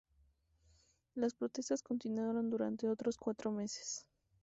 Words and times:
Las 1.13 1.35
protestas 1.35 1.83
continuaron 1.83 2.49
durante 2.49 2.89
otros 2.89 3.17
cuatro 3.19 3.51
meses. 3.51 4.07